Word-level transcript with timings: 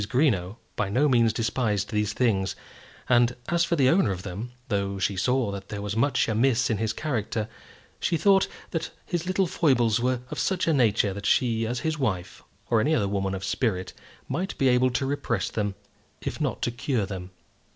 Greenow 0.09 0.57
by 0.75 0.89
no 0.89 1.07
means 1.07 1.31
despised 1.31 1.91
these 1.91 2.11
things; 2.11 2.55
and 3.07 3.35
as 3.49 3.63
for 3.63 3.75
the 3.75 3.87
owner 3.89 4.09
of 4.11 4.23
them, 4.23 4.51
though 4.67 4.97
she 4.97 5.15
saw 5.15 5.51
that 5.51 5.69
there 5.69 5.79
was 5.83 5.95
much 5.95 6.27
amiss 6.27 6.71
in 6.71 6.79
his 6.79 6.91
character, 6.91 7.47
she 7.99 8.17
thought 8.17 8.47
that 8.71 8.89
his 9.05 9.27
little 9.27 9.45
foibles 9.45 9.99
were 9.99 10.21
of 10.31 10.39
such 10.39 10.65
a 10.67 10.73
nature 10.73 11.13
that 11.13 11.27
she, 11.27 11.67
as 11.67 11.81
his 11.81 11.99
wife, 11.99 12.41
or 12.67 12.81
any 12.81 12.95
other 12.95 13.07
woman 13.07 13.35
of 13.35 13.43
spirit, 13.43 13.93
might 14.27 14.57
be 14.57 14.67
able 14.69 14.89
to 14.89 15.05
repress 15.05 15.51
them, 15.51 15.75
if 16.19 16.41
not 16.41 16.63
to 16.63 16.71
cure 16.71 17.05
them. 17.05 17.29